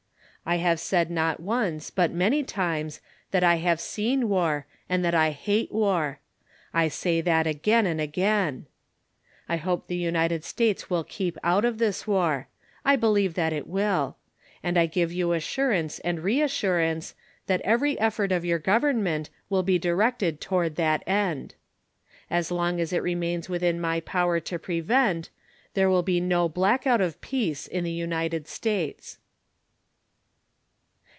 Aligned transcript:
I 0.43 0.55
have 0.57 0.79
said 0.79 1.11
not 1.11 1.39
once 1.39 1.91
but 1.91 2.11
many 2.11 2.41
times 2.43 2.99
that 3.29 3.43
I 3.43 3.55
have 3.57 3.79
seen 3.79 4.27
war 4.27 4.65
and 4.89 5.05
that 5.05 5.13
I 5.13 5.29
hate 5.29 5.71
war. 5.71 6.19
I 6.73 6.87
say 6.87 7.21
that 7.21 7.45
again 7.45 7.85
and 7.85 8.01
again. 8.01 8.65
I 9.47 9.57
hope 9.57 9.85
the 9.85 9.95
United 9.95 10.43
States 10.43 10.89
will 10.89 11.03
keep 11.03 11.37
out 11.43 11.63
of 11.63 11.77
this 11.77 12.07
war. 12.07 12.47
I 12.83 12.95
believe 12.95 13.35
that 13.35 13.53
it 13.53 13.67
will. 13.67 14.17
And 14.63 14.79
I 14.79 14.87
give 14.87 15.13
you 15.13 15.31
assurance 15.33 15.99
and 15.99 16.21
reassurance 16.23 17.13
that 17.45 17.61
every 17.61 17.97
effort 17.99 18.31
of 18.31 18.43
your 18.43 18.59
government 18.59 19.29
will 19.47 19.63
be 19.63 19.77
directed 19.77 20.41
toward 20.41 20.75
that 20.77 21.03
end. 21.07 21.53
As 22.31 22.49
long 22.49 22.81
as 22.81 22.91
it 22.91 23.03
remains 23.03 23.47
within 23.47 23.79
my 23.79 23.99
power 23.99 24.39
to 24.39 24.57
prevent, 24.57 25.29
there 25.75 25.89
will 25.89 26.03
be 26.03 26.19
no 26.19 26.49
blackout 26.49 26.99
of 26.99 27.21
peace 27.21 27.67
in 27.67 27.83
the 27.83 27.91
United 27.91 28.47
States. 28.47 29.19